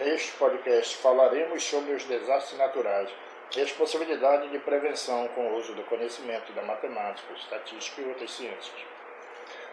[0.00, 3.10] Neste podcast falaremos sobre os desastres naturais
[3.54, 8.30] e as possibilidades de prevenção com o uso do conhecimento da matemática, estatística e outras
[8.30, 8.86] ciências.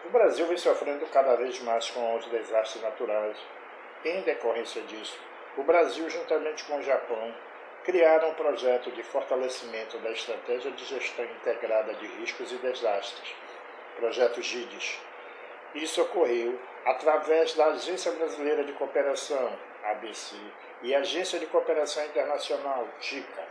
[0.04, 3.38] O Brasil vem sofrendo cada vez mais com os desastres naturais.
[4.04, 5.18] Em decorrência disso,
[5.56, 7.34] o Brasil, juntamente com o Japão,
[7.84, 13.34] criaram um projeto de fortalecimento da estratégia de gestão integrada de riscos e desastres,
[13.96, 15.00] projeto GIDES.
[15.74, 19.52] Isso ocorreu através da Agência Brasileira de Cooperação,
[19.84, 20.34] ABC,
[20.82, 23.44] e Agência de Cooperação Internacional, GICA.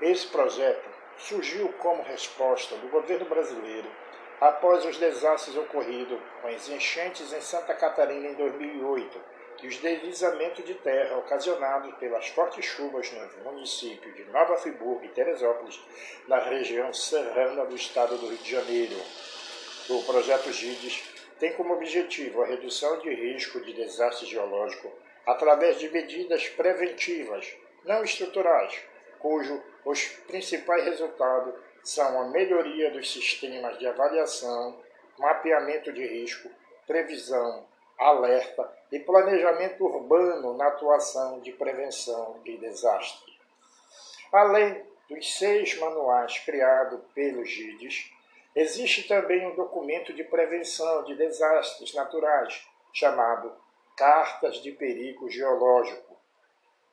[0.00, 0.88] Esse projeto
[1.18, 3.90] surgiu como resposta do governo brasileiro
[4.40, 9.20] após os desastres ocorridos com as enchentes em Santa Catarina em 2008
[9.60, 15.08] e os deslizamentos de terra ocasionados pelas fortes chuvas no município de Nova Friburgo e
[15.08, 15.80] Teresópolis,
[16.28, 18.96] na região serrana do estado do Rio de Janeiro.
[19.88, 24.88] O projeto GIDES tem como objetivo a redução de risco de desastre geológico
[25.26, 27.52] através de medidas preventivas,
[27.84, 28.80] não estruturais,
[29.18, 34.80] cujo os principais resultados são a melhoria dos sistemas de avaliação,
[35.18, 36.48] mapeamento de risco,
[36.86, 37.66] previsão,
[37.98, 43.32] alerta e planejamento urbano na atuação de prevenção de desastre.
[44.32, 48.12] Além dos seis manuais criados pelos GIDES,
[48.54, 53.52] existe também um documento de prevenção de desastres naturais chamado
[53.96, 56.16] Cartas de Perigo Geológico,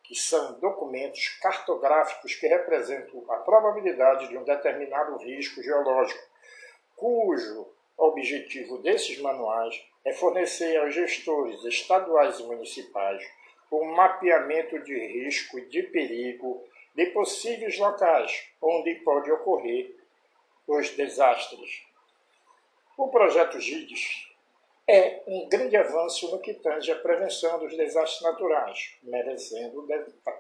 [0.04, 6.22] que são documentos cartográficos que representam a probabilidade de um determinado risco geológico,
[6.96, 13.24] cujo objetivo desses manuais é fornecer aos gestores estaduais e municipais
[13.72, 16.64] um mapeamento de risco e de perigo
[16.96, 19.96] de possíveis locais onde pode ocorrer
[20.70, 21.84] os desastres.
[22.96, 24.28] O projeto GIDES
[24.88, 29.88] é um grande avanço no que tange à prevenção dos desastres naturais, merecendo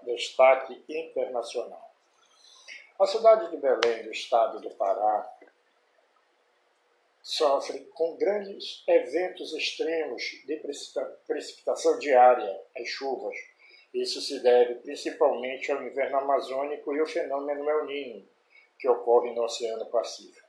[0.03, 1.89] destaque internacional.
[2.99, 5.31] A cidade de Belém, do estado do Pará,
[7.21, 10.61] sofre com grandes eventos extremos de
[11.25, 13.35] precipitação diária, as chuvas.
[13.93, 18.27] Isso se deve principalmente ao inverno amazônico e ao fenômeno El Niño,
[18.79, 20.47] que ocorre no Oceano Pacífico.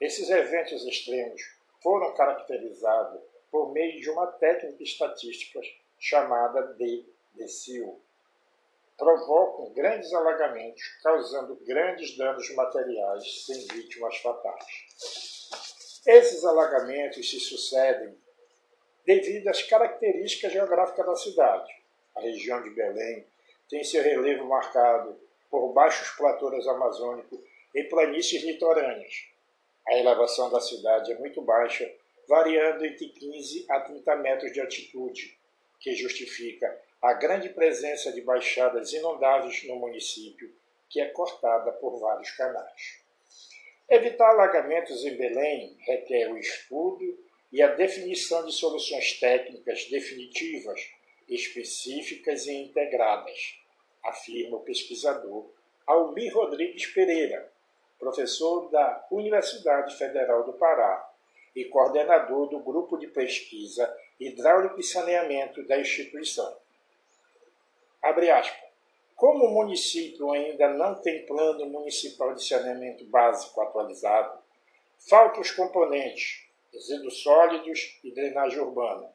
[0.00, 1.42] Esses eventos extremos
[1.82, 3.20] foram caracterizados
[3.50, 5.60] por meio de uma técnica estatística
[5.98, 7.04] chamada de
[7.34, 8.00] DECIL.
[8.96, 15.50] Provocam grandes alagamentos, causando grandes danos materiais sem vítimas fatais.
[16.06, 18.16] Esses alagamentos se sucedem
[19.04, 21.72] devido às características geográficas da cidade.
[22.14, 23.26] A região de Belém
[23.68, 25.18] tem seu relevo marcado
[25.50, 27.40] por baixos platôs amazônicos
[27.74, 29.26] e planícies litorâneas.
[29.86, 31.92] A elevação da cidade é muito baixa,
[32.28, 35.36] variando entre 15 a 30 metros de altitude,
[35.80, 40.50] que justifica a grande presença de baixadas inundáveis no município,
[40.88, 43.02] que é cortada por vários canais.
[43.90, 50.80] Evitar alagamentos em Belém requer o estudo e a definição de soluções técnicas definitivas,
[51.28, 53.58] específicas e integradas,
[54.02, 55.50] afirma o pesquisador
[55.86, 57.52] Almir Rodrigues Pereira,
[58.04, 61.10] professor da Universidade Federal do Pará
[61.56, 66.54] e coordenador do grupo de pesquisa Hidráulico e Saneamento da instituição.
[68.02, 68.62] Abre aspas.
[69.16, 74.38] Como o município ainda não tem plano municipal de saneamento básico atualizado,
[75.08, 79.08] faltam os componentes resíduos sólidos e drenagem urbana.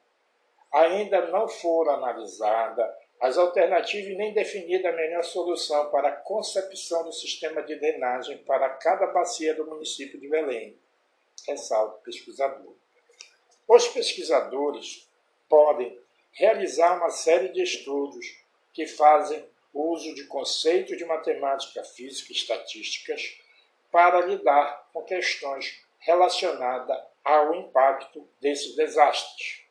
[0.72, 2.90] Ainda não foram analisadas
[3.20, 8.70] as alternativas nem definida a melhor solução para a concepção do sistema de drenagem para
[8.70, 10.74] cada bacia do município de Belém,
[11.46, 12.74] ressalta o pesquisador.
[13.68, 15.06] Os pesquisadores
[15.48, 15.98] podem
[16.32, 18.26] realizar uma série de estudos
[18.72, 19.44] que fazem
[19.74, 23.38] uso de conceitos de matemática, física e estatísticas
[23.92, 29.69] para lidar com questões relacionadas ao impacto desses desastres.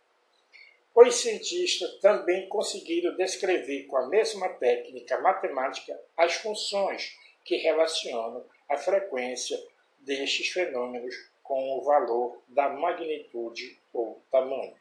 [1.01, 7.15] Os cientistas também conseguiram descrever com a mesma técnica matemática as funções
[7.45, 9.57] que relacionam a frequência
[9.99, 14.75] destes fenômenos com o valor da magnitude ou tamanho.